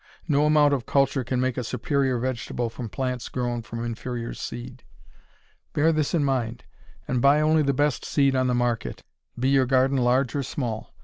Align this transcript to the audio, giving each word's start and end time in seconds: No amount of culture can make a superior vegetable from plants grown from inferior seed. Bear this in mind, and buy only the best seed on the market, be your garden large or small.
No 0.27 0.47
amount 0.47 0.73
of 0.73 0.87
culture 0.87 1.23
can 1.23 1.39
make 1.39 1.57
a 1.57 1.63
superior 1.63 2.17
vegetable 2.17 2.71
from 2.71 2.89
plants 2.89 3.29
grown 3.29 3.61
from 3.61 3.85
inferior 3.85 4.33
seed. 4.33 4.83
Bear 5.73 5.91
this 5.91 6.15
in 6.15 6.23
mind, 6.23 6.63
and 7.07 7.21
buy 7.21 7.39
only 7.39 7.61
the 7.61 7.71
best 7.71 8.03
seed 8.03 8.35
on 8.35 8.47
the 8.47 8.55
market, 8.55 9.03
be 9.37 9.49
your 9.49 9.67
garden 9.67 9.97
large 9.99 10.33
or 10.35 10.41
small. 10.41 10.95